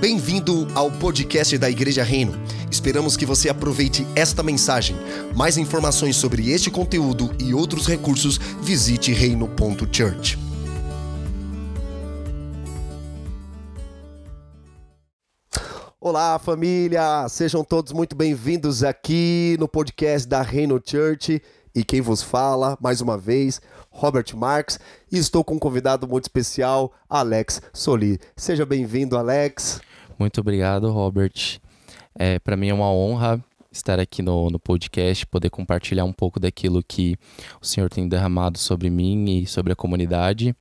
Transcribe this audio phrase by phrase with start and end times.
[0.00, 2.32] Bem-vindo ao podcast da Igreja Reino.
[2.70, 4.94] Esperamos que você aproveite esta mensagem.
[5.34, 10.38] Mais informações sobre este conteúdo e outros recursos, visite reino.church.
[16.00, 17.28] Olá, família!
[17.28, 21.42] Sejam todos muito bem-vindos aqui no podcast da Reino Church.
[21.74, 23.60] E quem vos fala, mais uma vez,
[23.90, 24.78] Robert Marx.
[25.10, 28.20] E estou com um convidado muito especial, Alex Soli.
[28.36, 29.80] Seja bem-vindo, Alex.
[30.18, 31.60] Muito obrigado, Robert.
[32.14, 36.40] É, Para mim é uma honra estar aqui no, no podcast, poder compartilhar um pouco
[36.40, 37.16] daquilo que
[37.60, 40.54] o Senhor tem derramado sobre mim e sobre a comunidade.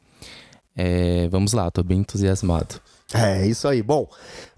[0.76, 2.80] É, vamos lá, estou bem entusiasmado.
[3.13, 3.81] É, isso aí.
[3.81, 4.05] Bom,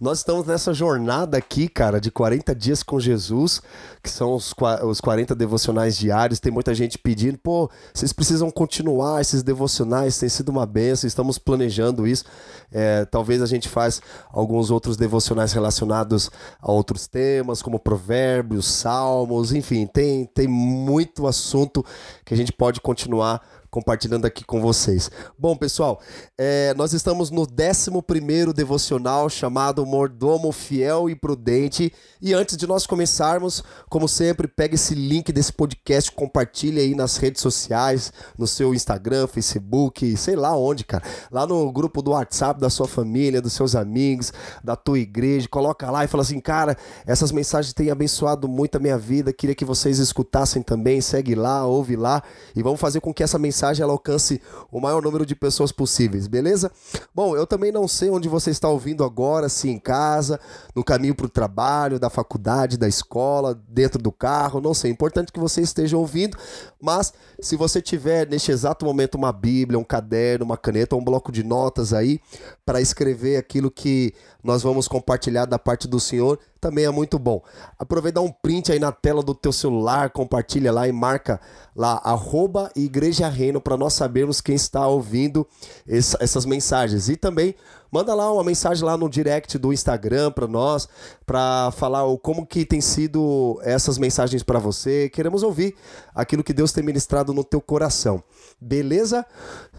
[0.02, 3.62] nós estamos nessa jornada aqui, cara, de 40 dias com Jesus,
[4.02, 6.39] que são os, os 40 devocionais diários.
[6.39, 11.38] Tem muita gente pedindo, pô, vocês precisam continuar esses devocionais, tem sido uma benção, estamos
[11.38, 12.25] planejando isso.
[12.72, 19.53] É, talvez a gente faz alguns outros devocionais relacionados a outros temas, como provérbios, salmos,
[19.53, 21.86] enfim, tem, tem muito assunto
[22.25, 25.12] que a gente pode continuar compartilhando aqui com vocês.
[25.38, 26.02] Bom, pessoal,
[26.38, 31.94] é, nós estamos no 11 devocional chamado Mordomo Fiel e Prudente.
[32.22, 37.17] E antes de nós começarmos, como sempre, pega esse link desse podcast, compartilha aí nas
[37.17, 41.03] redes sociais, no seu Instagram, Facebook, sei lá onde, cara.
[41.31, 45.47] Lá no grupo do WhatsApp da sua família, dos seus amigos, da tua igreja.
[45.47, 46.75] Coloca lá e fala assim, cara,
[47.06, 49.31] essas mensagens têm abençoado muito a minha vida.
[49.31, 51.00] Queria que vocês escutassem também.
[51.02, 52.23] Segue lá, ouve lá
[52.56, 55.72] e vamos fazer com que essa mensagem mensagem ela alcance o maior número de pessoas
[55.72, 56.72] possíveis, beleza?
[57.14, 60.40] Bom, eu também não sei onde você está ouvindo agora, se em casa,
[60.74, 64.92] no caminho para o trabalho, da faculdade, da escola, dentro do carro, não sei.
[64.92, 66.38] É importante que você esteja ouvindo,
[66.82, 71.32] mas se você tiver neste exato momento uma Bíblia, um caderno, uma caneta, um bloco
[71.32, 72.20] de notas aí
[72.66, 77.42] para escrever aquilo que nós vamos compartilhar da parte do Senhor, também é muito bom.
[77.78, 81.40] Aproveita um print aí na tela do teu celular, compartilha lá e marca
[81.76, 85.47] lá arroba Igreja Reino para nós sabermos quem está ouvindo
[85.88, 87.09] essa, essas mensagens.
[87.09, 87.56] E também
[87.91, 90.88] manda lá uma mensagem lá no direct do Instagram para nós,
[91.25, 95.09] para falar como que tem sido essas mensagens para você.
[95.09, 95.75] Queremos ouvir
[96.13, 98.23] aquilo que Deus tem ministrado no teu coração.
[98.59, 99.25] Beleza?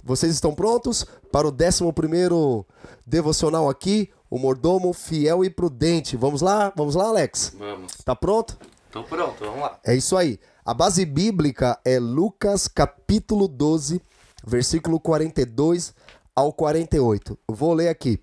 [0.02, 2.66] Vocês estão prontos para o 11 primeiro
[3.06, 4.10] devocional aqui?
[4.30, 6.16] o mordomo fiel e prudente.
[6.16, 6.72] Vamos lá?
[6.76, 7.52] Vamos lá, Alex?
[7.58, 7.92] Vamos.
[8.04, 8.56] Tá pronto?
[8.90, 9.78] Tô pronto, vamos lá.
[9.84, 10.38] É isso aí.
[10.64, 14.00] A base bíblica é Lucas capítulo 12,
[14.46, 15.92] versículo 42
[16.34, 17.38] ao 48.
[17.48, 18.20] Eu vou ler aqui.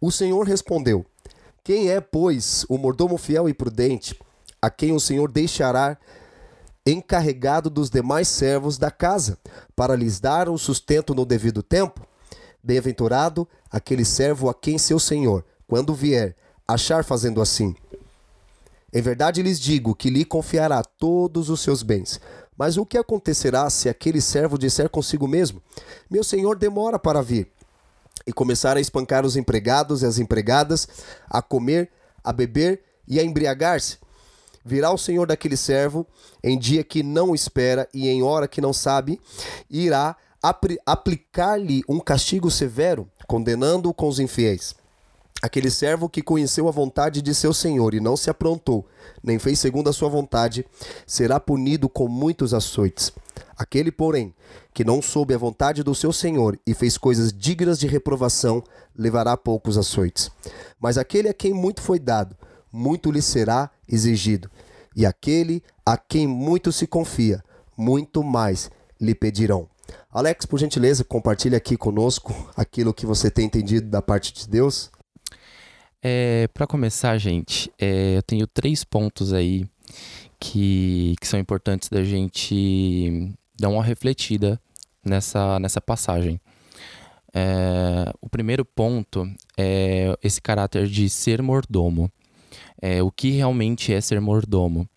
[0.00, 1.04] O Senhor respondeu:
[1.62, 4.18] Quem é, pois, o mordomo fiel e prudente,
[4.60, 5.98] a quem o Senhor deixará
[6.86, 9.38] encarregado dos demais servos da casa,
[9.76, 12.06] para lhes dar o sustento no devido tempo?
[12.62, 16.36] Bem-aventurado aquele servo a quem seu senhor, quando vier,
[16.66, 17.74] achar fazendo assim.
[18.92, 22.20] Em verdade lhes digo que lhe confiará todos os seus bens.
[22.60, 25.62] Mas o que acontecerá se aquele servo disser consigo mesmo:
[26.10, 27.50] Meu senhor demora para vir?
[28.26, 30.86] E começar a espancar os empregados e as empregadas,
[31.30, 31.90] a comer,
[32.22, 33.96] a beber e a embriagar-se?
[34.62, 36.06] Virá o senhor daquele servo
[36.44, 39.18] em dia que não espera e em hora que não sabe,
[39.70, 40.14] e irá
[40.84, 44.74] aplicar-lhe um castigo severo, condenando-o com os infiéis.
[45.42, 48.86] Aquele servo que conheceu a vontade de seu senhor e não se aprontou,
[49.22, 50.66] nem fez segundo a sua vontade,
[51.06, 53.10] será punido com muitos açoites.
[53.56, 54.34] Aquele, porém,
[54.74, 58.62] que não soube a vontade do seu senhor e fez coisas dignas de reprovação,
[58.96, 60.30] levará poucos açoites.
[60.78, 62.36] Mas aquele a quem muito foi dado,
[62.72, 64.50] muito lhe será exigido.
[64.94, 67.42] E aquele a quem muito se confia,
[67.76, 68.70] muito mais
[69.00, 69.68] lhe pedirão.
[70.12, 74.90] Alex, por gentileza, compartilhe aqui conosco aquilo que você tem entendido da parte de Deus.
[76.02, 79.66] É, para começar, gente, é, eu tenho três pontos aí
[80.38, 84.58] que, que são importantes da gente dar uma refletida
[85.04, 86.40] nessa, nessa passagem.
[87.34, 92.10] É, o primeiro ponto é esse caráter de ser mordomo.
[92.80, 94.88] É, o que realmente é ser mordomo?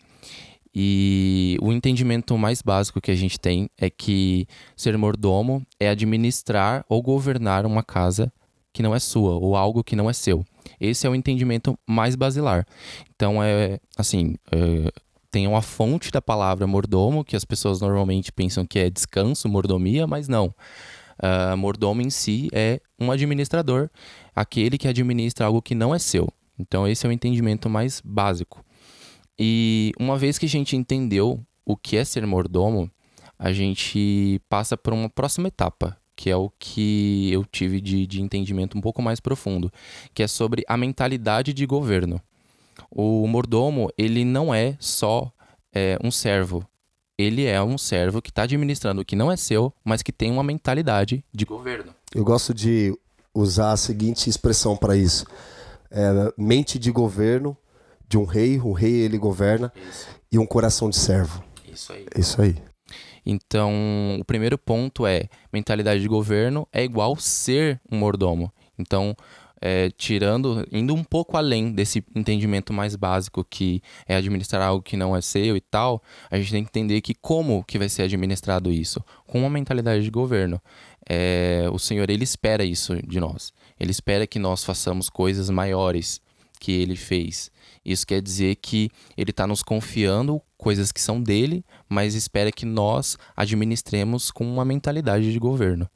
[0.74, 6.84] E o entendimento mais básico que a gente tem é que ser mordomo é administrar
[6.88, 8.32] ou governar uma casa
[8.72, 10.44] que não é sua ou algo que não é seu.
[10.80, 12.66] Esse é o entendimento mais basilar.
[13.14, 14.90] Então é assim, é,
[15.30, 20.06] tem uma fonte da palavra mordomo que as pessoas normalmente pensam que é descanso, mordomia,
[20.06, 20.54] mas não.
[21.16, 23.88] Uh, mordomo em si é um administrador,
[24.34, 26.28] aquele que administra algo que não é seu.
[26.58, 28.64] Então esse é o entendimento mais básico.
[29.38, 32.90] E uma vez que a gente entendeu o que é ser mordomo,
[33.38, 38.22] a gente passa por uma próxima etapa, que é o que eu tive de, de
[38.22, 39.72] entendimento um pouco mais profundo,
[40.12, 42.20] que é sobre a mentalidade de governo.
[42.90, 45.32] O mordomo, ele não é só
[45.72, 46.66] é, um servo.
[47.16, 50.30] Ele é um servo que está administrando o que não é seu, mas que tem
[50.30, 51.94] uma mentalidade de governo.
[52.14, 52.96] Eu gosto de
[53.32, 55.24] usar a seguinte expressão para isso:
[55.90, 57.56] é, mente de governo
[58.08, 60.06] de um rei, o rei ele governa, isso.
[60.30, 61.42] e um coração de servo.
[61.72, 62.06] Isso aí.
[62.16, 62.56] Isso aí.
[63.24, 63.72] Então,
[64.20, 68.52] o primeiro ponto é mentalidade de governo é igual ser um mordomo.
[68.78, 69.16] Então,
[69.60, 74.96] é, tirando, indo um pouco além desse entendimento mais básico que é administrar algo que
[74.96, 78.02] não é seu e tal, a gente tem que entender que como que vai ser
[78.02, 80.60] administrado isso, com uma mentalidade de governo.
[81.08, 83.52] É, o Senhor ele espera isso de nós.
[83.78, 86.20] Ele espera que nós façamos coisas maiores
[86.60, 87.50] que Ele fez.
[87.84, 92.64] Isso quer dizer que Ele está nos confiando coisas que são dele, mas espera que
[92.64, 95.88] nós administremos com uma mentalidade de governo.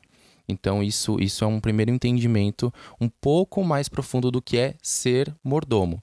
[0.48, 5.34] Então, isso, isso é um primeiro entendimento um pouco mais profundo do que é ser
[5.44, 6.00] mordomo.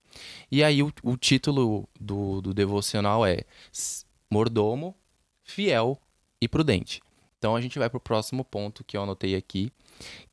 [0.51, 3.41] E aí, o, o título do, do devocional é
[4.31, 4.95] Mordomo,
[5.43, 5.99] Fiel
[6.39, 7.01] e Prudente.
[7.39, 9.71] Então, a gente vai para o próximo ponto que eu anotei aqui,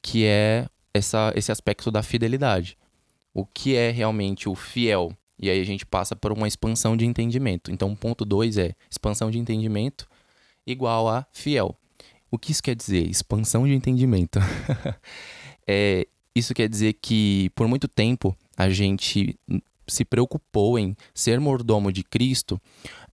[0.02, 2.76] que é essa, esse aspecto da fidelidade.
[3.32, 5.16] O que é realmente o fiel?
[5.38, 7.70] E aí a gente passa por uma expansão de entendimento.
[7.70, 10.08] Então, ponto 2 é expansão de entendimento
[10.66, 11.76] igual a fiel.
[12.30, 13.08] O que isso quer dizer?
[13.08, 14.38] Expansão de entendimento.
[15.66, 19.38] é, isso quer dizer que por muito tempo a gente
[19.86, 22.60] se preocupou em ser mordomo de Cristo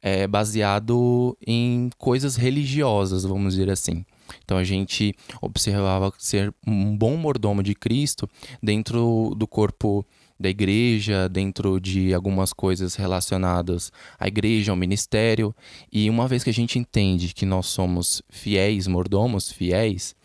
[0.01, 4.05] é, baseado em coisas religiosas, vamos dizer assim.
[4.43, 8.29] Então a gente observava ser um bom mordomo de Cristo
[8.61, 10.05] dentro do corpo
[10.39, 15.53] da igreja, dentro de algumas coisas relacionadas à igreja, ao ministério.
[15.91, 20.15] E uma vez que a gente entende que nós somos fiéis, mordomos fiéis,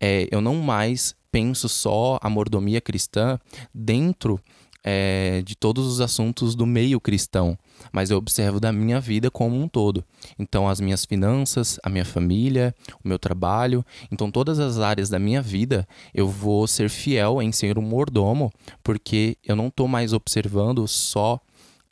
[0.00, 3.38] é, eu não mais penso só a mordomia cristã
[3.74, 4.40] dentro
[4.82, 7.58] é, de todos os assuntos do meio cristão,
[7.92, 10.04] mas eu observo da minha vida como um todo.
[10.38, 15.18] Então, as minhas finanças, a minha família, o meu trabalho, então todas as áreas da
[15.18, 18.52] minha vida eu vou ser fiel em ser um mordomo,
[18.82, 21.40] porque eu não estou mais observando só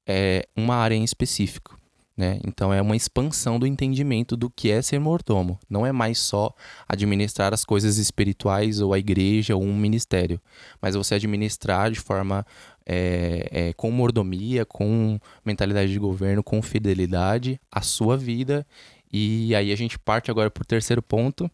[0.07, 1.77] é, uma área em específico.
[2.17, 2.41] Né?
[2.47, 5.59] Então é uma expansão do entendimento do que é ser mordomo.
[5.69, 6.55] Não é mais só
[6.89, 10.41] administrar as coisas espirituais ou a igreja ou um ministério,
[10.81, 12.47] mas você administrar de forma
[12.87, 18.65] é, é, com mordomia, com mentalidade de governo, com fidelidade a sua vida.
[19.13, 21.51] E aí a gente parte agora para o terceiro ponto,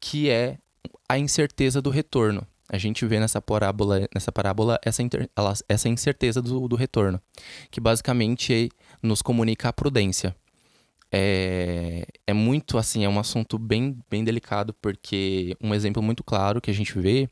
[0.00, 0.58] que é
[1.08, 2.46] a incerteza do retorno.
[2.68, 5.28] A gente vê nessa parábola, nessa parábola essa, inter,
[5.68, 7.20] essa incerteza do, do retorno,
[7.70, 8.70] que basicamente
[9.02, 10.34] nos comunica a prudência.
[11.12, 16.60] É, é muito assim, é um assunto bem, bem delicado, porque um exemplo muito claro
[16.60, 17.28] que a gente vê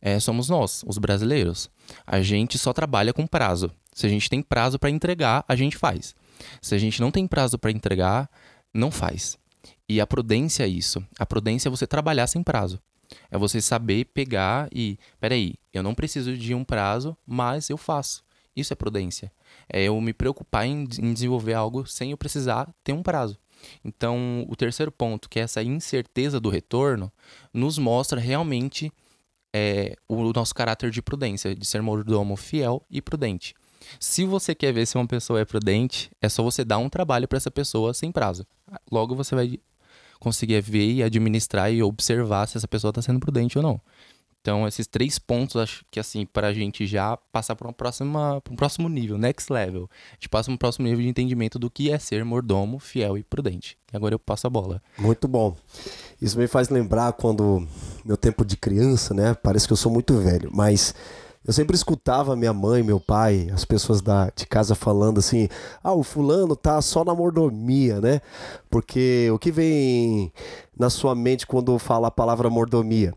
[0.00, 1.70] é, somos nós, os brasileiros.
[2.06, 3.70] A gente só trabalha com prazo.
[3.92, 6.14] Se a gente tem prazo para entregar, a gente faz.
[6.60, 8.30] Se a gente não tem prazo para entregar,
[8.72, 9.38] não faz.
[9.88, 11.04] E a prudência é isso.
[11.18, 12.80] A prudência é você trabalhar sem prazo.
[13.30, 18.24] É você saber pegar e, peraí, eu não preciso de um prazo, mas eu faço.
[18.54, 19.30] Isso é prudência.
[19.68, 23.38] É eu me preocupar em, em desenvolver algo sem eu precisar ter um prazo.
[23.84, 27.12] Então, o terceiro ponto, que é essa incerteza do retorno,
[27.52, 28.92] nos mostra realmente
[29.56, 33.54] é, o nosso caráter de prudência, de ser mordomo fiel e prudente.
[33.98, 37.26] Se você quer ver se uma pessoa é prudente, é só você dar um trabalho
[37.26, 38.46] para essa pessoa sem prazo.
[38.92, 39.58] Logo você vai
[40.20, 43.80] conseguir ver e administrar e observar se essa pessoa está sendo prudente ou não.
[44.46, 48.88] Então, esses três pontos, acho que assim, para a gente já passar para um próximo
[48.88, 49.90] nível, next level.
[50.12, 53.18] A gente passa para um próximo nível de entendimento do que é ser mordomo, fiel
[53.18, 53.76] e prudente.
[53.92, 54.80] E agora eu passo a bola.
[54.96, 55.56] Muito bom.
[56.22, 57.66] Isso me faz lembrar quando
[58.04, 59.34] meu tempo de criança, né?
[59.34, 60.94] Parece que eu sou muito velho, mas
[61.44, 65.48] eu sempre escutava minha mãe, meu pai, as pessoas da, de casa falando assim:
[65.82, 68.20] ah, o fulano tá só na mordomia, né?
[68.70, 70.32] Porque o que vem
[70.78, 73.12] na sua mente quando fala a palavra mordomia?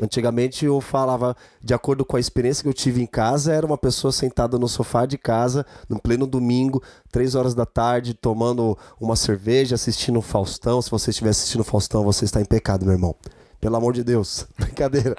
[0.00, 3.76] Antigamente eu falava, de acordo com a experiência que eu tive em casa, era uma
[3.76, 9.14] pessoa sentada no sofá de casa, no pleno domingo, três horas da tarde, tomando uma
[9.14, 10.80] cerveja, assistindo o Faustão.
[10.80, 13.14] Se você estiver assistindo o Faustão, você está em pecado, meu irmão.
[13.60, 14.46] Pelo amor de Deus.
[14.58, 15.16] Brincadeira.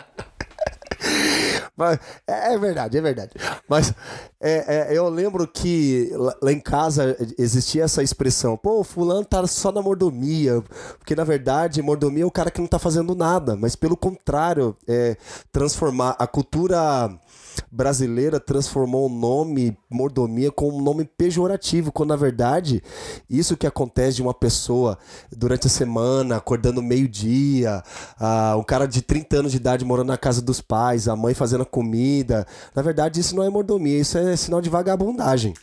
[1.75, 3.31] Mas, é, é, verdade, é verdade.
[3.67, 3.93] Mas
[4.39, 6.11] é, é, eu lembro que
[6.41, 10.61] lá em casa existia essa expressão: pô, fulano tá só na mordomia.
[10.97, 13.55] Porque na verdade, mordomia é o cara que não tá fazendo nada.
[13.55, 15.15] Mas pelo contrário, é,
[15.51, 17.09] transformar a cultura
[17.71, 22.81] brasileira transformou o nome mordomia com um nome pejorativo, quando na verdade
[23.29, 24.97] isso que acontece de uma pessoa
[25.31, 27.83] durante a semana, acordando meio-dia,
[28.19, 31.33] uh, um cara de 30 anos de idade morando na casa dos pais, a mãe
[31.33, 35.53] fazendo comida, na verdade isso não é mordomia, isso é sinal de vagabundagem.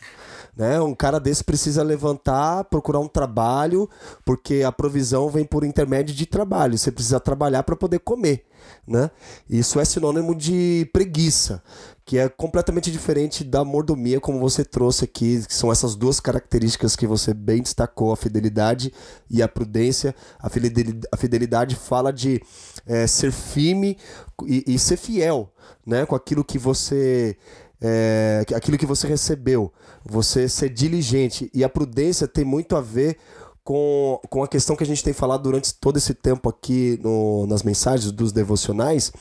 [0.55, 0.79] Né?
[0.81, 3.89] Um cara desse precisa levantar, procurar um trabalho,
[4.25, 6.77] porque a provisão vem por intermédio de trabalho.
[6.77, 8.45] Você precisa trabalhar para poder comer.
[8.87, 9.09] Né?
[9.49, 11.63] Isso é sinônimo de preguiça,
[12.05, 16.95] que é completamente diferente da mordomia, como você trouxe aqui, que são essas duas características
[16.95, 18.91] que você bem destacou: a fidelidade
[19.29, 20.13] e a prudência.
[20.39, 22.41] A fidelidade, a fidelidade fala de
[22.85, 23.97] é, ser firme
[24.45, 25.53] e, e ser fiel
[25.85, 27.37] né, com aquilo que você
[27.81, 29.71] é, aquilo que você recebeu,
[30.03, 31.49] você ser diligente.
[31.53, 33.17] E a prudência tem muito a ver
[33.63, 37.45] com, com a questão que a gente tem falado durante todo esse tempo aqui no,
[37.45, 39.11] nas mensagens dos devocionais,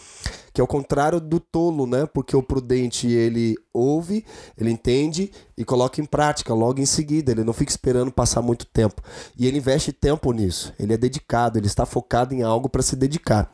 [0.55, 2.07] que é o contrário do tolo, né?
[2.07, 4.25] Porque o prudente, ele ouve,
[4.57, 7.31] ele entende e coloca em prática logo em seguida.
[7.31, 9.03] Ele não fica esperando passar muito tempo.
[9.37, 10.73] E ele investe tempo nisso.
[10.79, 13.53] Ele é dedicado, ele está focado em algo para se dedicar.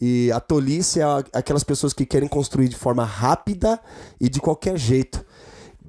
[0.00, 3.80] E a tolice é aquelas pessoas que querem construir de forma rápida
[4.20, 5.24] e de qualquer jeito.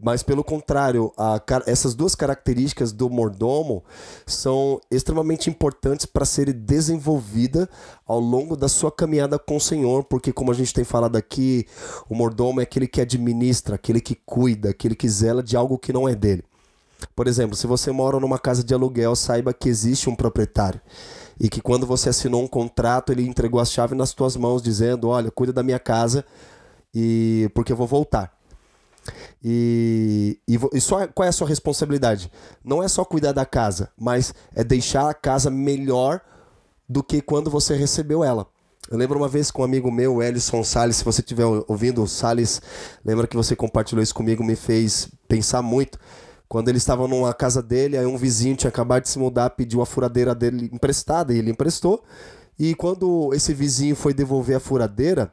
[0.02, 3.84] Mas, pelo contrário, a, essas duas características do mordomo
[4.26, 7.68] são extremamente importantes para serem desenvolvidas
[8.08, 11.68] ao longo da sua caminhada com o Senhor, porque, como a gente tem falado aqui,
[12.10, 15.92] o mordomo é aquele que administra, aquele que cuida, aquele que zela de algo que
[15.92, 16.44] não é dele.
[17.14, 20.82] Por exemplo, se você mora numa casa de aluguel, saiba que existe um proprietário
[21.40, 25.08] e que quando você assinou um contrato, ele entregou a chave nas tuas mãos, dizendo:
[25.08, 26.26] Olha, cuida da minha casa
[26.94, 28.34] e porque eu vou voltar.
[29.44, 32.32] E, e, e só, qual é a sua responsabilidade?
[32.64, 36.22] Não é só cuidar da casa, mas é deixar a casa melhor
[36.88, 38.48] do que quando você recebeu ela.
[38.90, 42.08] Eu lembro uma vez com um amigo meu, Ellison Salles, se você estiver ouvindo, o
[42.08, 42.60] Salles,
[43.06, 46.00] lembra que você compartilhou isso comigo, me fez pensar muito.
[46.50, 49.84] Quando ele estava numa casa dele, aí um vizinho tinha acabado de se mudar, pediu
[49.84, 52.04] a furadeira dele emprestada, e ele emprestou.
[52.58, 55.32] E quando esse vizinho foi devolver a furadeira,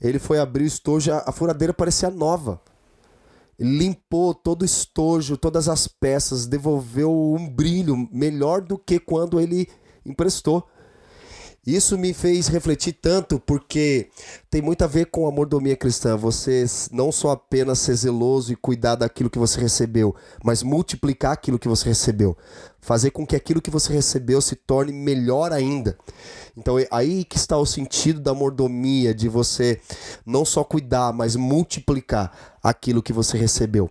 [0.00, 2.58] ele foi abrir o estojo, a furadeira parecia nova.
[3.58, 9.38] Ele limpou todo o estojo, todas as peças, devolveu um brilho melhor do que quando
[9.38, 9.68] ele
[10.06, 10.66] emprestou.
[11.66, 14.08] Isso me fez refletir tanto porque
[14.50, 16.16] tem muito a ver com a mordomia cristã.
[16.16, 21.58] Você não só apenas ser zeloso e cuidar daquilo que você recebeu, mas multiplicar aquilo
[21.58, 22.36] que você recebeu.
[22.80, 25.98] Fazer com que aquilo que você recebeu se torne melhor ainda.
[26.56, 29.80] Então é aí que está o sentido da mordomia, de você
[30.24, 32.32] não só cuidar, mas multiplicar
[32.62, 33.90] aquilo que você recebeu.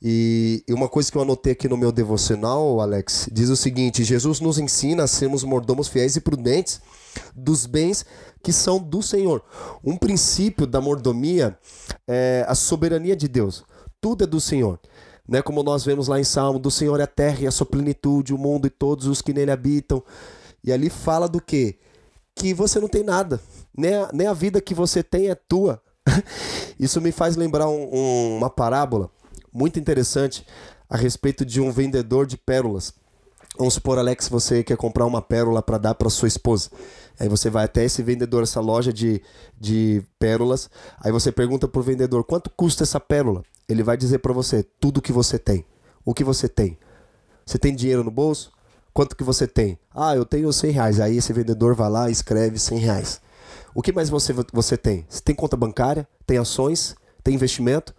[0.00, 4.40] E uma coisa que eu anotei aqui no meu devocional, Alex, diz o seguinte: Jesus
[4.40, 6.80] nos ensina a sermos mordomos fiéis e prudentes
[7.34, 8.04] dos bens
[8.42, 9.42] que são do Senhor.
[9.84, 11.58] Um princípio da mordomia
[12.06, 13.64] é a soberania de Deus.
[14.00, 14.78] Tudo é do Senhor.
[15.28, 15.42] Né?
[15.42, 18.34] Como nós vemos lá em Salmo, do Senhor é a terra e a sua plenitude,
[18.34, 20.02] o mundo e todos os que nele habitam.
[20.62, 21.76] E ali fala do quê?
[22.34, 23.40] Que você não tem nada.
[23.76, 25.80] Nem a, nem a vida que você tem é tua.
[26.78, 29.10] Isso me faz lembrar um, um, uma parábola
[29.52, 30.46] muito interessante
[30.88, 32.92] a respeito de um vendedor de pérolas.
[33.58, 36.68] Vamos supor, Alex, você quer comprar uma pérola para dar para sua esposa.
[37.18, 39.22] Aí você vai até esse vendedor, essa loja de,
[39.58, 40.68] de pérolas.
[41.00, 43.42] Aí você pergunta pro vendedor quanto custa essa pérola.
[43.68, 45.64] Ele vai dizer para você tudo que você tem.
[46.04, 46.78] O que você tem?
[47.44, 48.52] Você tem dinheiro no bolso?
[48.92, 49.78] Quanto que você tem?
[49.94, 51.00] Ah, eu tenho 100 reais.
[51.00, 53.20] Aí esse vendedor vai lá e escreve 100 reais.
[53.74, 55.04] O que mais você, você tem?
[55.08, 56.08] Você tem conta bancária?
[56.26, 56.94] Tem ações?
[57.22, 57.94] Tem investimento?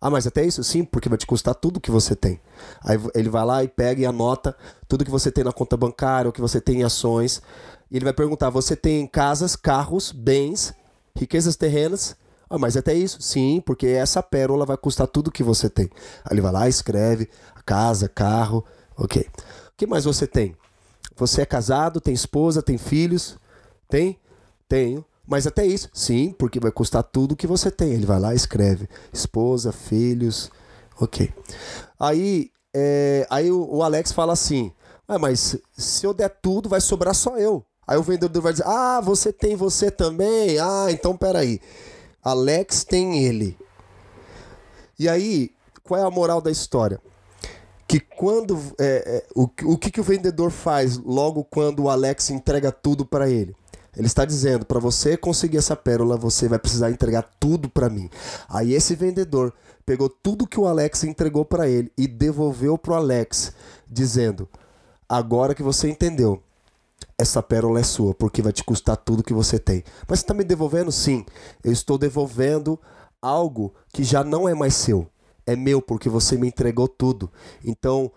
[0.00, 2.40] Ah, mas até isso sim, porque vai te custar tudo que você tem.
[2.84, 4.56] Aí ele vai lá e pega e anota
[4.88, 7.40] tudo que você tem na conta bancária, o que você tem em ações.
[7.90, 10.74] E ele vai perguntar: você tem casas, carros, bens,
[11.16, 12.16] riquezas terrenas?
[12.52, 13.16] Ah, mas até isso?
[13.22, 15.88] Sim, porque essa pérola vai custar tudo que você tem.
[16.22, 17.30] Aí ele vai lá, escreve:
[17.64, 18.62] casa, carro,
[18.94, 19.22] ok.
[19.22, 20.54] O que mais você tem?
[21.16, 23.38] Você é casado, tem esposa, tem filhos?
[23.88, 24.20] Tem?
[24.68, 25.02] Tenho.
[25.26, 27.94] Mas até isso, sim, porque vai custar tudo que você tem.
[27.94, 30.50] Ele vai lá, escreve esposa, filhos,
[31.00, 31.32] ok.
[31.98, 34.70] Aí, é, aí o, o, Alex fala assim:
[35.08, 37.64] ah, mas se eu der tudo, vai sobrar só eu.
[37.86, 40.58] Aí o vendedor vai dizer: ah, você tem você também?
[40.58, 41.58] Ah, então peraí.
[42.22, 43.58] Alex tem ele.
[44.98, 45.50] E aí,
[45.82, 47.00] qual é a moral da história?
[47.88, 48.58] Que quando.
[48.78, 53.04] É, é, o, o que, que o vendedor faz logo quando o Alex entrega tudo
[53.04, 53.56] para ele?
[53.96, 58.08] Ele está dizendo: para você conseguir essa pérola, você vai precisar entregar tudo para mim.
[58.48, 59.52] Aí esse vendedor
[59.84, 63.52] pegou tudo que o Alex entregou para ele e devolveu pro Alex,
[63.88, 64.48] dizendo:
[65.08, 66.42] agora que você entendeu,
[67.18, 69.82] essa pérola é sua, porque vai te custar tudo que você tem.
[70.08, 70.90] Mas você está me devolvendo?
[70.90, 71.24] Sim,
[71.62, 72.78] eu estou devolvendo
[73.20, 75.08] algo que já não é mais seu.
[75.46, 77.30] É meu, porque você me entregou tudo.
[77.64, 78.10] Então,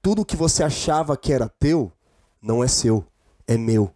[0.00, 1.92] tudo que você achava que era teu,
[2.40, 3.04] não é seu,
[3.46, 3.90] é meu.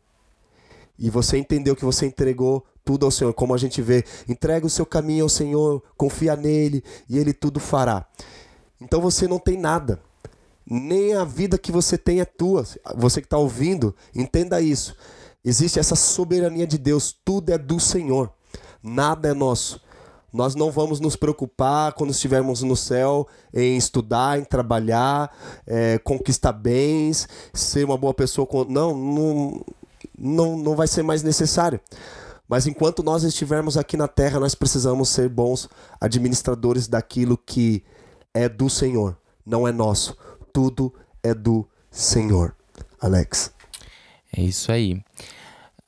[0.98, 4.70] E você entendeu que você entregou tudo ao Senhor, como a gente vê, entrega o
[4.70, 8.06] seu caminho ao Senhor, confia nele e ele tudo fará.
[8.80, 10.02] Então você não tem nada.
[10.64, 12.64] Nem a vida que você tem é tua.
[12.96, 14.96] Você que está ouvindo, entenda isso.
[15.44, 18.32] Existe essa soberania de Deus, tudo é do Senhor,
[18.82, 19.80] nada é nosso.
[20.32, 25.30] Nós não vamos nos preocupar quando estivermos no céu em estudar, em trabalhar,
[25.66, 28.48] é, conquistar bens, ser uma boa pessoa.
[28.68, 29.66] Não, não,
[30.16, 31.78] não, não vai ser mais necessário.
[32.48, 35.68] Mas enquanto nós estivermos aqui na terra, nós precisamos ser bons
[36.00, 37.84] administradores daquilo que
[38.32, 40.16] é do Senhor, não é nosso.
[40.52, 42.54] Tudo é do Senhor.
[43.00, 43.52] Alex.
[44.36, 44.94] É isso aí.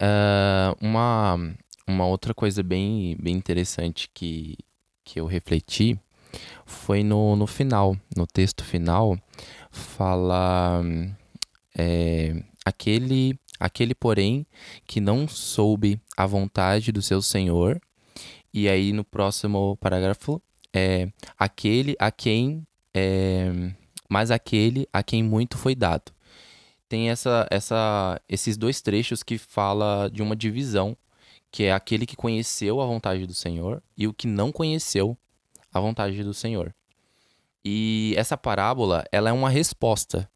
[0.01, 1.39] Uh, uma
[1.87, 4.57] uma outra coisa bem, bem interessante que,
[5.05, 5.99] que eu refleti
[6.65, 9.17] foi no, no final, no texto final,
[9.71, 10.83] fala
[11.77, 14.47] é, aquele, aquele, porém,
[14.87, 17.81] que não soube a vontade do seu Senhor.
[18.53, 20.41] E aí no próximo parágrafo
[20.73, 23.73] é aquele a quem é,
[24.15, 26.13] mas aquele a quem muito foi dado.
[26.89, 30.97] Tem essa, essa, esses dois trechos que fala de uma divisão
[31.51, 35.19] que é aquele que conheceu a vontade do Senhor e o que não conheceu
[35.73, 36.73] a vontade do Senhor.
[37.65, 40.31] E essa parábola, ela é uma resposta.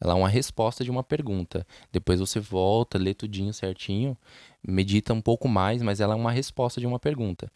[0.00, 1.66] Ela é uma resposta de uma pergunta.
[1.90, 4.16] Depois você volta, lê tudinho certinho,
[4.62, 7.50] medita um pouco mais, mas ela é uma resposta de uma pergunta.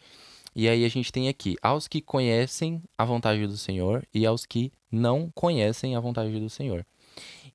[0.55, 4.45] E aí a gente tem aqui aos que conhecem a vontade do Senhor e aos
[4.45, 6.85] que não conhecem a vontade do Senhor.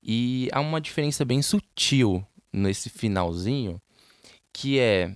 [0.02, 3.80] E há uma diferença bem sutil nesse finalzinho,
[4.52, 5.14] que é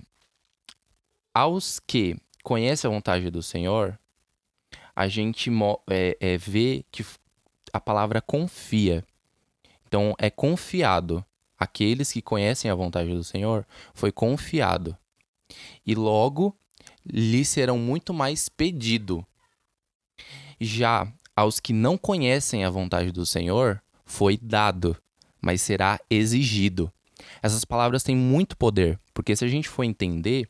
[1.33, 3.97] aos que conhecem a vontade do Senhor,
[4.95, 5.49] a gente
[5.89, 7.03] é, é, vê que
[7.71, 9.03] a palavra confia.
[9.87, 11.25] Então, é confiado.
[11.57, 14.95] Aqueles que conhecem a vontade do Senhor foi confiado.
[15.85, 16.55] E logo
[17.05, 19.25] lhe serão muito mais pedido.
[20.59, 24.95] Já aos que não conhecem a vontade do Senhor, foi dado,
[25.41, 26.91] mas será exigido.
[27.41, 30.47] Essas palavras têm muito poder, porque se a gente for entender,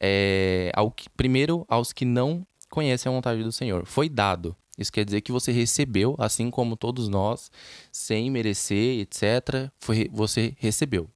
[0.00, 3.86] é, ao que, primeiro aos que não conhecem a vontade do Senhor.
[3.86, 4.56] Foi dado.
[4.76, 7.50] Isso quer dizer que você recebeu, assim como todos nós,
[7.92, 9.70] sem merecer, etc.
[9.78, 11.08] Foi, você recebeu.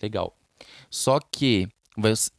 [0.00, 0.34] Legal.
[0.88, 1.68] Só que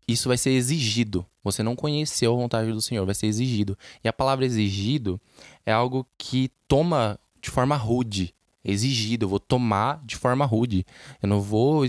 [0.07, 1.25] isso vai ser exigido.
[1.43, 3.77] Você não conheceu a vontade do Senhor, vai ser exigido.
[4.03, 5.19] E a palavra exigido
[5.65, 8.33] é algo que toma de forma rude.
[8.63, 10.85] Exigido, eu vou tomar de forma rude.
[11.21, 11.85] Eu não vou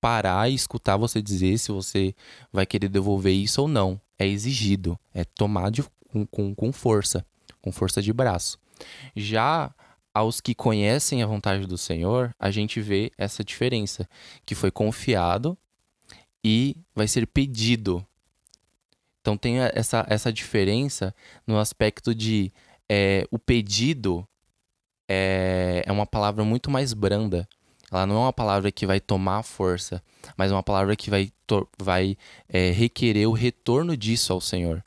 [0.00, 2.14] parar e escutar você dizer se você
[2.52, 4.00] vai querer devolver isso ou não.
[4.18, 7.24] É exigido, é tomar de, com, com, com força,
[7.60, 8.58] com força de braço.
[9.16, 9.74] Já
[10.12, 14.08] aos que conhecem a vontade do Senhor, a gente vê essa diferença,
[14.46, 15.58] que foi confiado
[16.44, 18.06] e vai ser pedido.
[19.20, 21.14] Então tem essa, essa diferença
[21.46, 22.52] no aspecto de
[22.88, 24.28] é, o pedido
[25.08, 27.48] é, é uma palavra muito mais branda.
[27.90, 30.02] Ela não é uma palavra que vai tomar força,
[30.36, 31.32] mas é uma palavra que vai,
[31.78, 32.16] vai
[32.48, 34.84] é, requerer o retorno disso ao Senhor.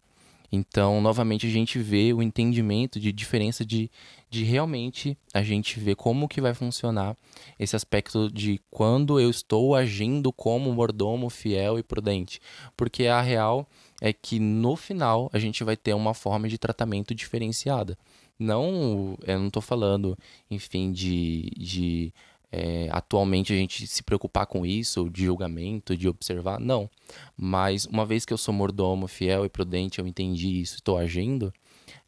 [0.51, 3.91] Então, novamente, a gente vê o entendimento de diferença de,
[4.29, 7.15] de realmente a gente ver como que vai funcionar
[7.57, 12.41] esse aspecto de quando eu estou agindo como mordomo fiel e prudente.
[12.75, 13.67] Porque a real
[14.01, 17.97] é que no final a gente vai ter uma forma de tratamento diferenciada.
[18.37, 20.17] Não, eu não estou falando,
[20.51, 22.13] enfim, de, de
[22.51, 26.89] é, atualmente a gente se preocupar com isso, de julgamento, de observar, não.
[27.35, 31.51] Mas uma vez que eu sou mordomo, fiel e prudente, eu entendi isso, estou agindo,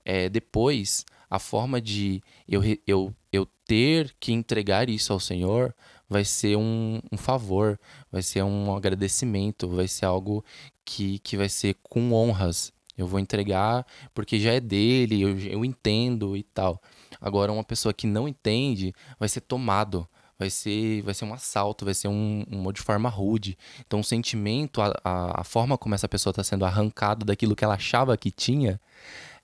[0.06, 5.76] é, depois a forma de eu, eu, eu ter que entregar isso ao Senhor
[6.10, 7.80] vai ser um, um favor,
[8.12, 10.44] vai ser um agradecimento, vai ser algo
[10.84, 12.74] que, que vai ser com honras.
[12.98, 16.82] Eu vou entregar porque já é dele, eu, eu entendo e tal.
[17.22, 21.86] Agora, uma pessoa que não entende vai ser tomado, vai ser, vai ser um assalto,
[21.86, 23.58] vai ser um, um de forma rude.
[23.86, 27.64] Então, o sentimento, a, a, a forma como essa pessoa está sendo arrancada daquilo que
[27.64, 28.82] ela achava que tinha,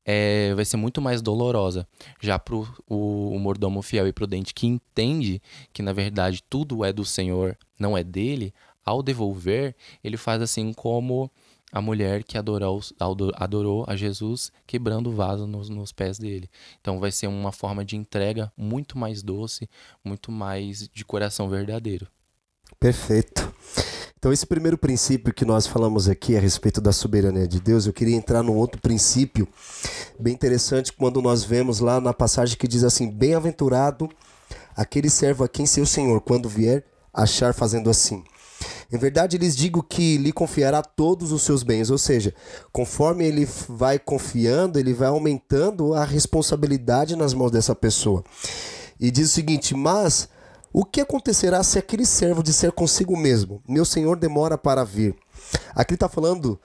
[0.05, 1.87] é, vai ser muito mais dolorosa.
[2.21, 5.41] Já para o, mordomo fiel e prudente que entende
[5.73, 8.53] que, na verdade, tudo é do Senhor, não é dele,
[8.85, 11.31] ao devolver, ele faz assim como
[11.71, 12.79] a mulher que adorou,
[13.35, 16.49] adorou a Jesus quebrando o vaso nos, nos, pés dele.
[16.79, 19.67] Então vai ser uma forma de entrega muito mais doce,
[20.03, 22.07] muito mais de coração verdadeiro.
[22.85, 23.51] Perfeito.
[24.15, 27.93] Então, esse primeiro princípio que nós falamos aqui a respeito da soberania de Deus, eu
[27.93, 29.47] queria entrar num outro princípio
[30.19, 34.07] bem interessante quando nós vemos lá na passagem que diz assim: Bem-aventurado
[34.77, 38.23] aquele servo a quem seu senhor, quando vier, achar fazendo assim.
[38.93, 42.35] Em verdade, lhes digo que lhe confiará todos os seus bens, ou seja,
[42.71, 48.23] conforme ele vai confiando, ele vai aumentando a responsabilidade nas mãos dessa pessoa.
[48.99, 50.29] E diz o seguinte: Mas
[50.77, 55.15] o que acontecerá se aquele servo disser consigo mesmo: Meu senhor demora para vir?
[55.73, 56.59] Aqui está falando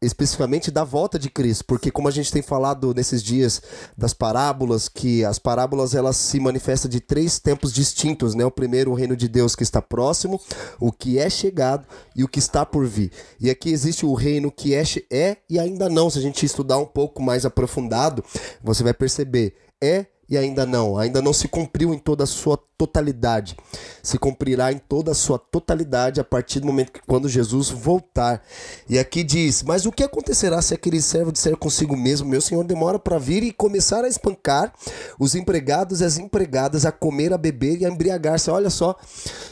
[0.00, 3.60] especificamente da volta de Cristo, porque como a gente tem falado nesses dias
[3.98, 8.44] das parábolas, que as parábolas elas se manifestam de três tempos distintos, né?
[8.44, 10.40] O primeiro, o reino de Deus que está próximo,
[10.78, 11.84] o que é chegado
[12.14, 13.10] e o que está por vir.
[13.40, 16.08] E aqui existe o reino que é, é e ainda não.
[16.08, 18.24] Se a gente estudar um pouco mais aprofundado,
[18.62, 22.56] você vai perceber é e ainda não, ainda não se cumpriu em toda a sua
[22.78, 23.56] totalidade.
[24.02, 28.42] Se cumprirá em toda a sua totalidade a partir do momento que quando Jesus voltar.
[28.88, 32.64] E aqui diz: Mas o que acontecerá se aquele servo disser consigo mesmo: Meu senhor
[32.64, 34.72] demora para vir e começar a espancar
[35.18, 38.50] os empregados e as empregadas a comer, a beber e a embriagar-se?
[38.50, 38.96] Olha só,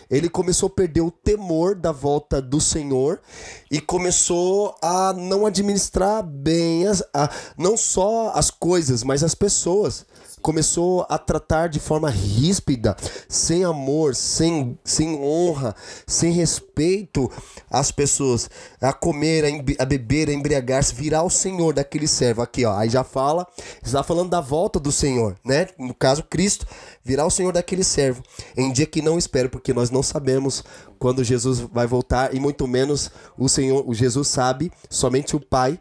[0.09, 3.21] ele começou a perder o temor da volta do Senhor
[3.71, 10.07] e começou a não administrar bem as, a, não só as coisas, mas as pessoas
[10.39, 12.97] começou a tratar de forma ríspida,
[13.29, 15.75] sem amor, sem, sem honra,
[16.07, 17.31] sem respeito
[17.71, 18.49] às pessoas,
[18.81, 22.43] a comer, a, a beber, a embriagar-se, virar o Senhor daquele servo.
[22.43, 23.47] Aqui, ó, aí já fala,
[23.83, 25.67] está falando da volta do Senhor, né?
[25.79, 26.67] No caso, Cristo,
[27.05, 28.23] virar o Senhor daquele servo,
[28.57, 30.65] em dia que não espero, porque nós não sabemos
[30.99, 35.81] quando Jesus vai voltar e muito menos o Senhor, o Jesus sabe, somente o Pai,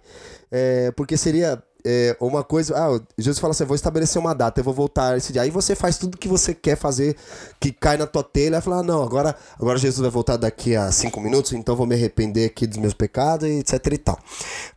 [0.51, 2.75] é, porque seria é, uma coisa.
[2.75, 5.41] Ah, Jesus fala assim: vou estabelecer uma data, eu vou voltar esse dia.
[5.41, 7.15] Aí você faz tudo que você quer fazer,
[7.59, 10.75] que cai na tua telha, e fala: ah, não, agora, agora Jesus vai voltar daqui
[10.75, 14.19] a cinco minutos, então vou me arrepender aqui dos meus pecados, etc e tal.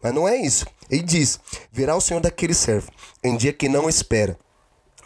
[0.02, 0.66] Mas não é isso.
[0.90, 1.40] Ele diz:
[1.72, 2.90] virá o Senhor daquele servo,
[3.22, 4.36] em dia que não espera,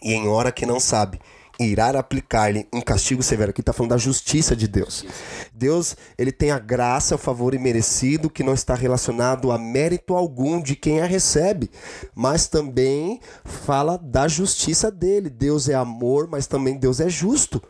[0.03, 1.21] e em hora que não sabe
[1.59, 3.51] irá aplicar-lhe um castigo severo.
[3.51, 5.05] Aqui está falando da justiça de Deus.
[5.53, 10.61] Deus, ele tem a graça, o favor imerecido, que não está relacionado a mérito algum
[10.61, 11.71] de quem a recebe,
[12.15, 15.31] mas também fala da justiça dele.
[15.31, 17.63] Deus é amor, mas também Deus é justo.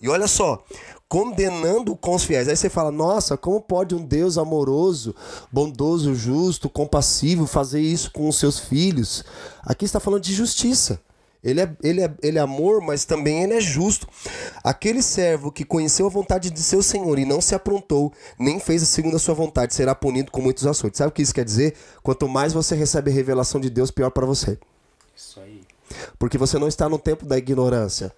[0.00, 0.64] E olha só,
[1.10, 2.48] condenando com os fiéis.
[2.48, 5.14] Aí você fala: nossa, como pode um Deus amoroso,
[5.52, 9.24] bondoso, justo, compassivo fazer isso com os seus filhos?
[9.62, 11.00] Aqui está falando de justiça.
[11.42, 14.06] Ele é, ele, é, ele é amor, mas também ele é justo.
[14.62, 18.82] Aquele servo que conheceu a vontade de seu senhor e não se aprontou, nem fez
[18.82, 20.98] a segunda sua vontade, será punido com muitos açoites.
[20.98, 21.74] Sabe o que isso quer dizer?
[22.02, 24.58] Quanto mais você recebe a revelação de Deus, pior para você.
[25.16, 25.62] Isso aí.
[26.18, 28.12] Porque você não está no tempo da ignorância.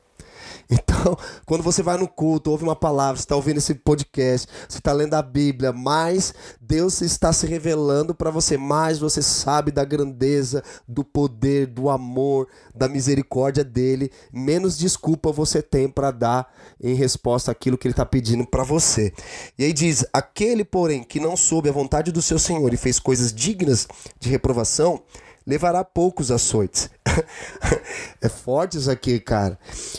[0.71, 4.79] Então, quando você vai no culto, ouve uma palavra, você está ouvindo esse podcast, você
[4.79, 9.85] está lendo a Bíblia, mais Deus está se revelando para você, mais você sabe da
[9.85, 16.95] grandeza, do poder, do amor, da misericórdia dele, menos desculpa você tem para dar em
[16.95, 19.13] resposta àquilo que ele está pedindo para você.
[19.59, 22.99] E aí diz: aquele, porém, que não soube a vontade do seu Senhor e fez
[22.99, 23.87] coisas dignas
[24.19, 25.03] de reprovação,
[25.47, 26.91] levará poucos açoites.
[28.21, 29.59] é forte isso aqui, cara.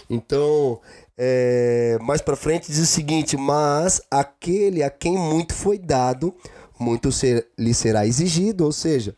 [0.10, 0.80] Então,
[1.18, 6.34] é, mais para frente diz o seguinte: Mas aquele a quem muito foi dado,
[6.80, 8.66] muito ser, lhe será exigido.
[8.66, 9.16] Ou seja,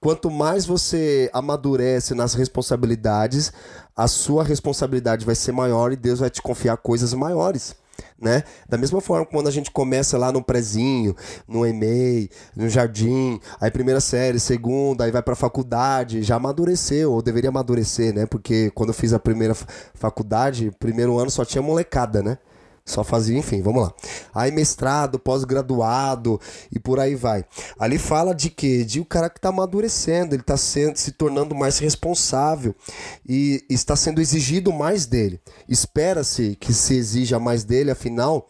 [0.00, 3.52] quanto mais você amadurece nas responsabilidades,
[3.96, 7.79] a sua responsabilidade vai ser maior e Deus vai te confiar coisas maiores
[8.20, 8.42] né?
[8.68, 11.14] Da mesma forma quando a gente começa lá no prezinho,
[11.46, 17.22] no EMEI, no jardim, aí primeira série, segunda, aí vai para faculdade, já amadureceu, ou
[17.22, 18.26] deveria amadurecer, né?
[18.26, 19.54] Porque quando eu fiz a primeira
[19.94, 22.38] faculdade, primeiro ano só tinha molecada, né?
[22.84, 23.94] Só fazia, enfim, vamos lá.
[24.34, 26.40] Aí mestrado, pós-graduado
[26.72, 27.44] e por aí vai.
[27.78, 28.84] Ali fala de quê?
[28.84, 32.74] De o cara que está amadurecendo, ele está sendo, se tornando mais responsável
[33.26, 35.40] e está sendo exigido mais dele.
[35.68, 38.48] Espera-se que se exija mais dele, afinal,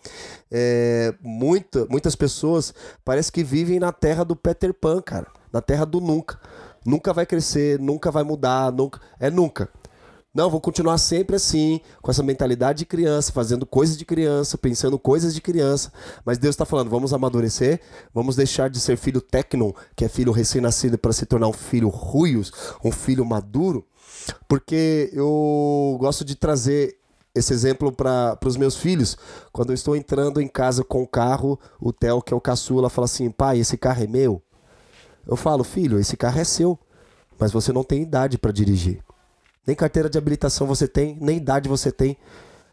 [0.51, 5.27] é, muita, muitas pessoas parece que vivem na terra do Peter Pan, cara.
[5.53, 6.39] Na terra do nunca.
[6.85, 9.01] Nunca vai crescer, nunca vai mudar, nunca.
[9.19, 9.69] É nunca.
[10.33, 14.97] Não, vou continuar sempre assim, com essa mentalidade de criança, fazendo coisas de criança, pensando
[14.97, 15.93] coisas de criança.
[16.25, 17.81] Mas Deus está falando, vamos amadurecer,
[18.15, 21.89] vamos deixar de ser filho tecnon, que é filho recém-nascido, para se tornar um filho
[21.89, 22.53] ruios,
[22.85, 23.85] um filho maduro.
[24.49, 26.97] Porque eu gosto de trazer
[27.35, 29.17] esse exemplo para os meus filhos.
[29.53, 32.89] Quando eu estou entrando em casa com o carro, o Theo, que é o caçula,
[32.89, 34.41] fala assim: pai, esse carro é meu?
[35.27, 36.79] Eu falo, filho, esse carro é seu,
[37.37, 39.03] mas você não tem idade para dirigir.
[39.67, 42.17] Nem carteira de habilitação você tem, nem idade você tem.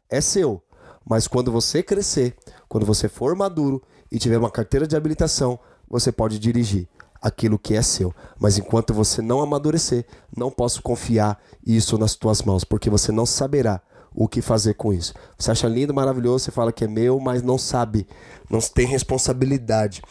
[0.10, 0.62] É seu.
[1.06, 2.36] Mas quando você crescer,
[2.68, 6.88] quando você for maduro e tiver uma carteira de habilitação, você pode dirigir
[7.22, 8.14] aquilo que é seu.
[8.40, 13.26] Mas enquanto você não amadurecer, não posso confiar isso nas tuas mãos, porque você não
[13.26, 13.82] saberá
[14.14, 15.14] o que fazer com isso.
[15.38, 18.08] Você acha lindo, maravilhoso, você fala que é meu, mas não sabe,
[18.50, 20.02] não tem responsabilidade.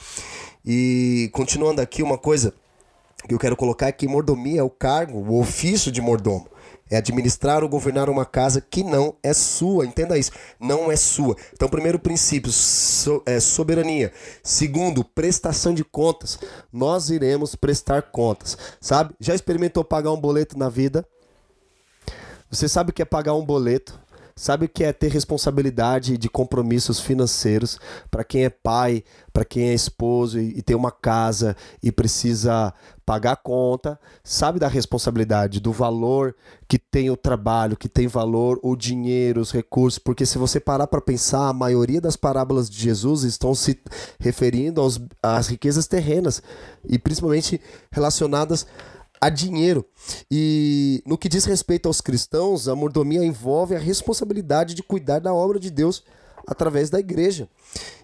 [0.65, 2.55] E continuando aqui, uma coisa
[3.27, 6.47] que eu quero colocar é que mordomia é o cargo, o ofício de mordomo.
[6.91, 9.85] É administrar ou governar uma casa que não é sua.
[9.85, 10.31] Entenda isso.
[10.61, 11.37] Não é sua.
[11.53, 14.13] Então, primeiro princípio, so, é, soberania.
[14.43, 16.39] Segundo, prestação de contas.
[16.73, 18.57] Nós iremos prestar contas.
[18.81, 19.15] Sabe?
[19.19, 21.05] Já experimentou pagar um boleto na vida?
[22.49, 23.99] Você sabe o que é pagar um boleto?
[24.39, 29.71] Sabe o que é ter responsabilidade de compromissos financeiros para quem é pai, para quem
[29.71, 32.75] é esposo e, e, tem uma casa e precisa
[33.07, 33.99] pagar a conta?
[34.23, 36.37] Sabe da responsabilidade, do valor
[36.69, 39.99] que tem o trabalho, que tem valor o dinheiro, os recursos?
[39.99, 43.81] Porque se você parar para pensar, a maioria das parábolas de Jesus estão se
[44.21, 46.43] referindo aos, às riquezas terrenas
[46.85, 47.59] e principalmente
[47.91, 48.67] relacionadas
[49.21, 49.85] a dinheiro.
[50.31, 55.33] E no que diz respeito aos cristãos, a mordomia envolve a responsabilidade de cuidar da
[55.33, 56.03] obra de Deus
[56.47, 57.49] através da igreja.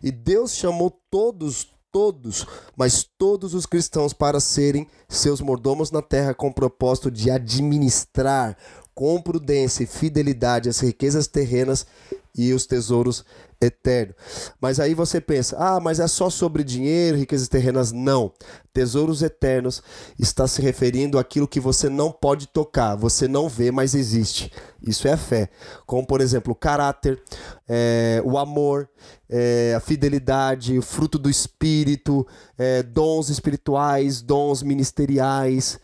[0.02, 2.46] E Deus chamou todos, todos,
[2.76, 8.56] mas todos os cristãos para serem seus mordomos na terra com o propósito de administrar
[8.94, 11.86] com prudência e fidelidade as riquezas terrenas
[12.34, 13.24] e os tesouros
[13.60, 14.16] eternos.
[14.60, 17.92] Mas aí você pensa, ah, mas é só sobre dinheiro, riquezas terrenas?
[17.92, 18.32] Não.
[18.72, 19.82] Tesouros eternos
[20.18, 24.50] está se referindo àquilo que você não pode tocar, você não vê, mas existe.
[24.82, 25.50] Isso é a fé.
[25.86, 27.22] Como, por exemplo, o caráter,
[27.68, 28.88] é, o amor,
[29.28, 32.26] é, a fidelidade, o fruto do espírito,
[32.58, 35.78] é, dons espirituais, dons ministeriais.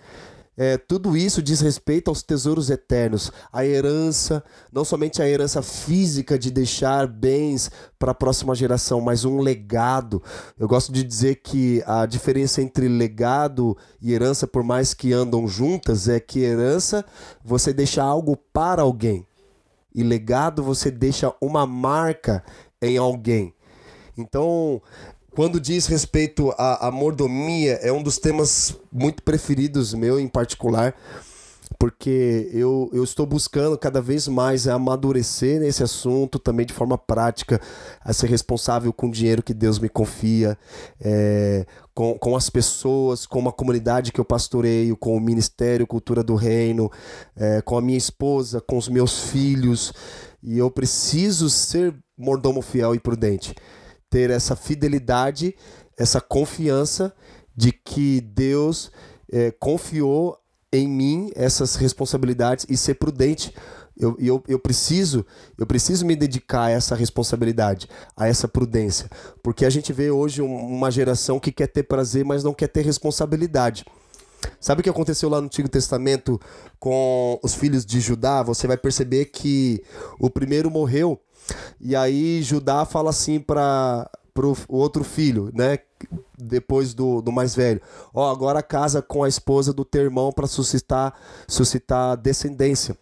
[0.60, 4.42] É, tudo isso diz respeito aos tesouros eternos, a herança,
[4.72, 10.20] não somente a herança física de deixar bens para a próxima geração, mas um legado.
[10.58, 15.46] Eu gosto de dizer que a diferença entre legado e herança, por mais que andam
[15.46, 17.04] juntas, é que herança
[17.44, 19.24] você deixa algo para alguém
[19.94, 22.42] e legado você deixa uma marca
[22.82, 23.54] em alguém.
[24.16, 24.82] Então,
[25.38, 30.96] quando diz respeito à, à mordomia, é um dos temas muito preferidos meu em particular,
[31.78, 37.60] porque eu, eu estou buscando cada vez mais amadurecer nesse assunto, também de forma prática,
[38.00, 40.58] a ser responsável com o dinheiro que Deus me confia,
[41.00, 46.24] é, com, com as pessoas, com a comunidade que eu pastoreio, com o Ministério Cultura
[46.24, 46.90] do Reino,
[47.36, 49.92] é, com a minha esposa, com os meus filhos,
[50.42, 53.54] e eu preciso ser mordomo fiel e prudente
[54.10, 55.54] ter essa fidelidade,
[55.96, 57.14] essa confiança
[57.56, 58.90] de que Deus
[59.32, 60.38] é, confiou
[60.72, 63.52] em mim essas responsabilidades e ser prudente.
[64.00, 65.26] Eu, eu, eu preciso
[65.58, 69.10] eu preciso me dedicar a essa responsabilidade, a essa prudência,
[69.42, 72.82] porque a gente vê hoje uma geração que quer ter prazer, mas não quer ter
[72.82, 73.84] responsabilidade.
[74.60, 76.40] Sabe o que aconteceu lá no Antigo Testamento
[76.78, 78.42] com os filhos de Judá?
[78.44, 79.82] Você vai perceber que
[80.20, 81.20] o primeiro morreu
[81.80, 85.78] e aí Judá fala assim para o outro filho, né?
[86.36, 87.80] Depois do, do mais velho.
[88.14, 91.14] Ó, agora casa com a esposa do teu irmão para suscitar,
[91.46, 92.96] suscitar descendência.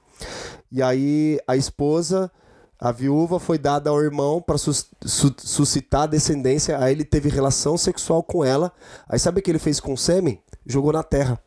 [0.70, 2.30] E aí a esposa,
[2.78, 6.78] a viúva, foi dada ao irmão para sus, su, suscitar descendência.
[6.78, 8.72] Aí ele teve relação sexual com ela.
[9.08, 10.40] Aí sabe o que ele fez com o sêmen?
[10.64, 11.40] Jogou na terra.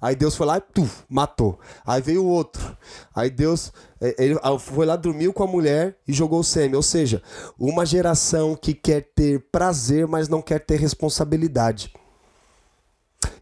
[0.00, 1.58] Aí Deus foi lá e tu, matou.
[1.86, 2.76] Aí veio o outro.
[3.14, 6.76] Aí Deus é, ele foi lá, dormiu com a mulher e jogou o sêmen.
[6.76, 7.22] Ou seja,
[7.58, 11.92] uma geração que quer ter prazer, mas não quer ter responsabilidade.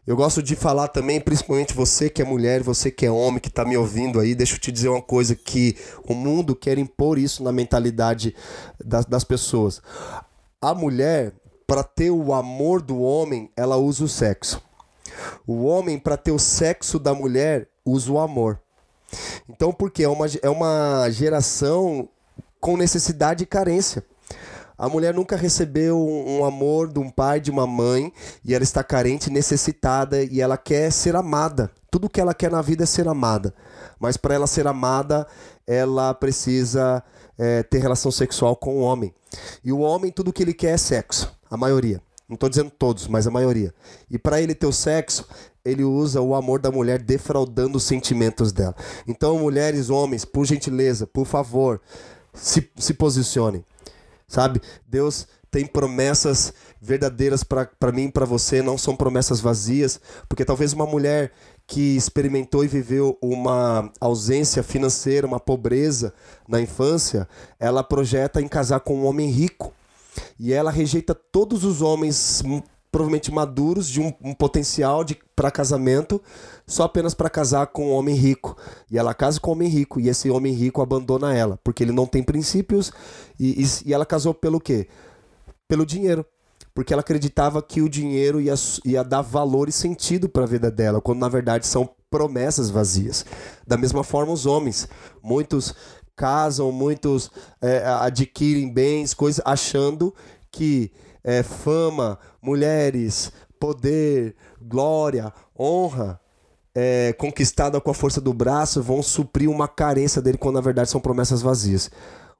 [0.05, 3.47] Eu gosto de falar também, principalmente você que é mulher, você que é homem, que
[3.47, 5.75] está me ouvindo aí, deixa eu te dizer uma coisa que
[6.07, 8.35] o mundo quer impor isso na mentalidade
[8.83, 9.81] das, das pessoas.
[10.59, 11.33] A mulher,
[11.67, 14.61] para ter o amor do homem, ela usa o sexo.
[15.45, 18.59] O homem, para ter o sexo da mulher, usa o amor.
[19.49, 22.07] Então, porque é uma, é uma geração
[22.59, 24.05] com necessidade e carência.
[24.77, 28.11] A mulher nunca recebeu um, amor de um pai, de uma mãe,
[28.43, 31.69] e ela está carente, necessitada, e ela quer ser amada.
[31.91, 33.53] Tudo que ela quer na vida é ser amada.
[33.99, 35.27] Mas para ela ser amada,
[35.67, 37.03] ela precisa
[37.37, 39.13] é, ter relação sexual com o homem.
[39.63, 42.01] E o homem, tudo que ele quer é sexo, a maioria.
[42.31, 43.73] Não estou dizendo todos, mas a maioria.
[44.09, 45.27] E para ele ter o sexo,
[45.65, 48.73] ele usa o amor da mulher defraudando os sentimentos dela.
[49.05, 51.81] Então, mulheres, homens, por gentileza, por favor,
[52.33, 53.65] se, se posicionem.
[54.29, 54.61] Sabe?
[54.87, 60.71] Deus tem promessas verdadeiras para mim e para você, não são promessas vazias, porque talvez
[60.71, 61.33] uma mulher
[61.67, 66.13] que experimentou e viveu uma ausência financeira, uma pobreza
[66.47, 67.27] na infância,
[67.59, 69.73] ela projeta em casar com um homem rico.
[70.39, 72.43] E ela rejeita todos os homens
[72.91, 76.21] provavelmente maduros de um, um potencial de para casamento
[76.67, 78.57] só apenas para casar com um homem rico.
[78.91, 81.93] E ela casa com um homem rico e esse homem rico abandona ela porque ele
[81.93, 82.91] não tem princípios
[83.39, 84.87] e, e, e ela casou pelo quê?
[85.67, 86.25] Pelo dinheiro.
[86.73, 88.53] Porque ela acreditava que o dinheiro ia,
[88.85, 93.25] ia dar valor e sentido para a vida dela quando na verdade são promessas vazias.
[93.65, 94.87] Da mesma forma os homens.
[95.23, 95.73] Muitos
[96.15, 100.13] casam muitos é, adquirem bens coisas achando
[100.51, 100.91] que
[101.23, 106.19] é, fama, mulheres, poder, glória, honra,
[106.73, 110.89] é, conquistada com a força do braço, vão suprir uma carência dele, quando na verdade
[110.89, 111.91] são promessas vazias.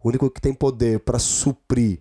[0.04, 2.00] O único que tem poder para suprir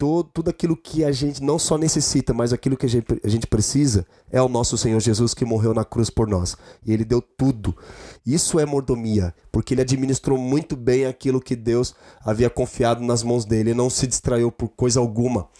[0.00, 3.28] todo, tudo aquilo que a gente não só necessita, mas aquilo que a gente, a
[3.28, 6.56] gente precisa, é o nosso Senhor Jesus que morreu na cruz por nós.
[6.82, 7.76] E ele deu tudo.
[8.24, 13.44] Isso é mordomia, porque ele administrou muito bem aquilo que Deus havia confiado nas mãos
[13.44, 13.70] dele.
[13.70, 15.50] Ele não se distraiu por coisa alguma.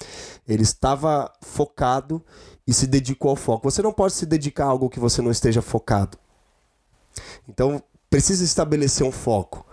[0.48, 2.24] Ele estava focado
[2.66, 3.70] e se dedicou ao foco.
[3.70, 6.16] Você não pode se dedicar a algo que você não esteja focado.
[7.46, 9.66] Então, precisa estabelecer um foco.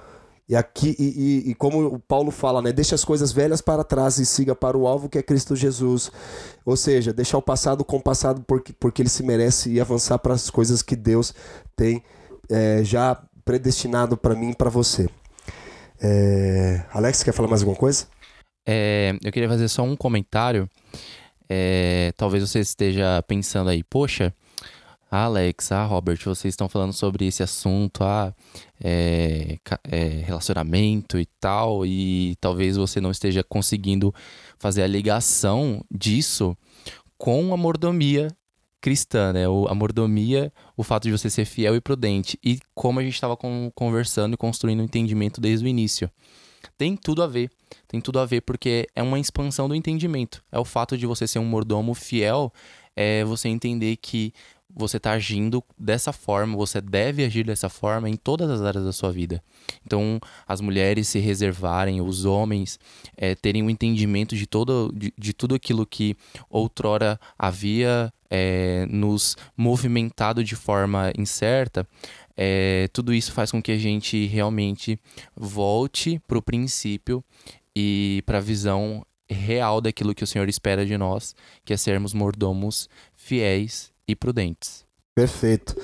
[0.49, 2.71] E aqui, e, e, e, como o Paulo fala, né?
[2.71, 6.09] Deixa as coisas velhas para trás e siga para o alvo que é Cristo Jesus.
[6.65, 10.17] Ou seja, deixar o passado com o passado porque, porque ele se merece e avançar
[10.19, 11.33] para as coisas que Deus
[11.75, 12.01] tem
[12.49, 15.09] é, já predestinado para mim e para você.
[16.01, 16.83] É...
[16.93, 18.05] Alex, quer falar mais alguma coisa?
[18.65, 20.69] É, eu queria fazer só um comentário.
[21.49, 24.33] É, talvez você esteja pensando aí, poxa,
[25.09, 28.33] Alex, ah, Robert, vocês estão falando sobre esse assunto, ah,
[28.83, 29.57] é,
[29.89, 34.13] é, relacionamento e tal, e talvez você não esteja conseguindo
[34.57, 36.55] fazer a ligação disso
[37.17, 38.29] com a mordomia
[38.79, 39.47] cristã, né?
[39.47, 43.15] O, a mordomia, o fato de você ser fiel e prudente, e como a gente
[43.15, 43.37] estava
[43.73, 46.09] conversando e construindo um entendimento desde o início.
[46.77, 47.49] Tem tudo a ver,
[47.87, 50.43] tem tudo a ver, porque é uma expansão do entendimento.
[50.51, 52.51] É o fato de você ser um mordomo fiel,
[52.95, 54.33] é você entender que
[54.69, 58.91] você está agindo dessa forma, você deve agir dessa forma em todas as áreas da
[58.91, 59.41] sua vida.
[59.85, 62.79] Então, as mulheres se reservarem, os homens
[63.15, 66.15] é, terem um entendimento de, todo, de, de tudo aquilo que
[66.49, 71.87] outrora havia é, nos movimentado de forma incerta,
[72.35, 74.99] é, tudo isso faz com que a gente realmente
[75.35, 77.23] volte para o princípio
[77.75, 82.13] e para a visão real daquilo que o Senhor espera de nós, que é sermos
[82.13, 84.85] mordomos fiéis e prudentes.
[85.13, 85.75] Perfeito.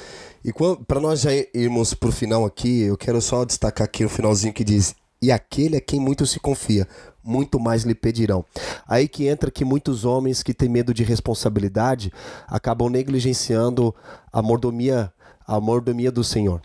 [0.46, 0.52] E
[0.88, 4.54] para nós já irmos para o final aqui, eu quero só destacar aqui o finalzinho
[4.54, 6.88] que diz: E aquele a quem muito se confia,
[7.24, 8.46] muito mais lhe pedirão.
[8.88, 12.12] Aí que entra que muitos homens que têm medo de responsabilidade
[12.48, 13.96] acabam negligenciando
[14.32, 15.12] a mordomia,
[15.48, 16.62] a mordomia do Senhor,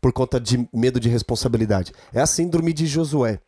[0.00, 1.92] por conta de medo de responsabilidade.
[2.12, 3.40] É a síndrome de Josué.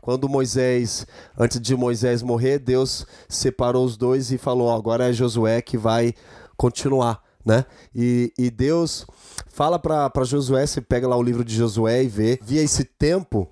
[0.00, 5.60] Quando Moisés, antes de Moisés morrer, Deus separou os dois e falou: agora é Josué
[5.60, 6.14] que vai
[6.56, 7.64] continuar, né?
[7.94, 9.06] E, e Deus
[9.48, 13.48] fala para Josué, você pega lá o livro de Josué e vê, via esse tempo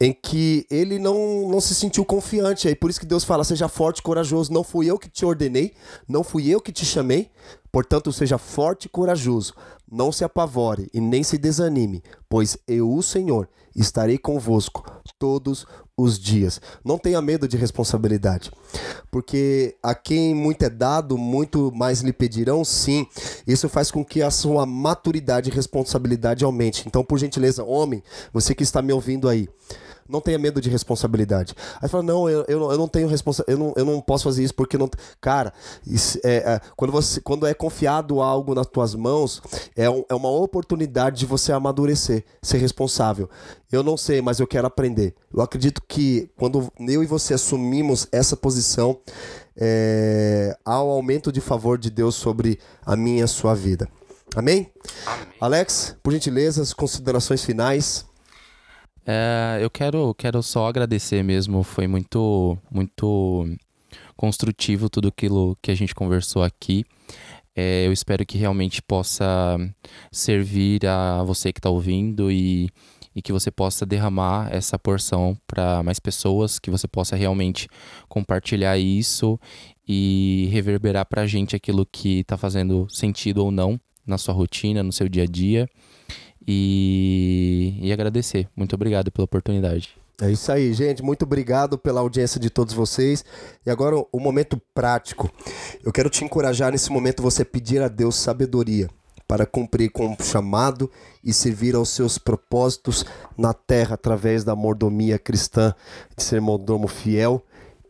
[0.00, 2.66] em que ele não, não se sentiu confiante.
[2.66, 4.52] Aí por isso que Deus fala: seja forte corajoso.
[4.52, 5.74] Não fui eu que te ordenei,
[6.08, 7.30] não fui eu que te chamei.
[7.72, 9.54] Portanto, seja forte e corajoso.
[9.90, 14.84] Não se apavore e nem se desanime, pois eu, o Senhor, estarei convosco
[15.18, 16.60] todos os dias.
[16.84, 18.50] Não tenha medo de responsabilidade,
[19.10, 23.06] porque a quem muito é dado, muito mais lhe pedirão, sim.
[23.46, 26.84] Isso faz com que a sua maturidade e responsabilidade aumente.
[26.86, 28.02] Então, por gentileza, homem,
[28.32, 29.48] você que está me ouvindo aí,
[30.10, 31.54] não tenha medo de responsabilidade.
[31.80, 34.42] Aí fala, não, eu, eu, eu não tenho responsabilidade, eu não, eu não posso fazer
[34.42, 34.90] isso porque não.
[35.20, 35.52] Cara,
[35.86, 39.42] isso é, é, quando, você, quando é confiado algo nas tuas mãos,
[39.76, 43.28] é, um, é uma oportunidade de você amadurecer, ser responsável.
[43.70, 45.14] Eu não sei, mas eu quero aprender.
[45.32, 48.98] Eu acredito que quando eu e você assumimos essa posição,
[49.56, 53.88] é, há um aumento de favor de Deus sobre a minha e a sua vida.
[54.34, 54.70] Amém?
[55.06, 55.34] Amém?
[55.40, 58.04] Alex, por gentileza, as considerações finais.
[59.12, 61.64] É, eu quero, quero só agradecer mesmo.
[61.64, 63.44] Foi muito, muito
[64.16, 66.84] construtivo tudo aquilo que a gente conversou aqui.
[67.56, 69.58] É, eu espero que realmente possa
[70.12, 72.70] servir a você que está ouvindo e,
[73.12, 77.68] e que você possa derramar essa porção para mais pessoas, que você possa realmente
[78.08, 79.40] compartilhar isso
[79.88, 84.84] e reverberar para a gente aquilo que está fazendo sentido ou não na sua rotina,
[84.84, 85.68] no seu dia a dia.
[86.46, 88.48] E, e agradecer.
[88.56, 89.90] Muito obrigado pela oportunidade.
[90.20, 91.02] É isso aí, gente.
[91.02, 93.24] Muito obrigado pela audiência de todos vocês.
[93.64, 95.30] E agora o momento prático.
[95.82, 98.88] Eu quero te encorajar nesse momento você pedir a Deus sabedoria
[99.26, 100.90] para cumprir com o chamado
[101.22, 103.04] e servir aos seus propósitos
[103.38, 105.72] na terra através da mordomia cristã,
[106.16, 107.40] de ser mordomo fiel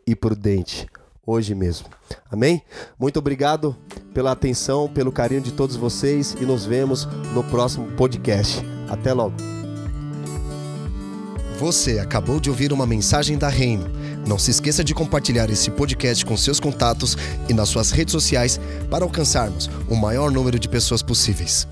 [0.05, 0.85] e prudente,
[1.25, 1.87] hoje mesmo.
[2.29, 2.61] Amém?
[2.99, 3.75] Muito obrigado
[4.13, 8.61] pela atenção, pelo carinho de todos vocês e nos vemos no próximo podcast.
[8.89, 9.35] Até logo.
[11.57, 13.85] Você acabou de ouvir uma mensagem da Reino.
[14.27, 17.15] Não se esqueça de compartilhar esse podcast com seus contatos
[17.47, 18.59] e nas suas redes sociais
[18.89, 21.67] para alcançarmos o maior número de pessoas possíveis.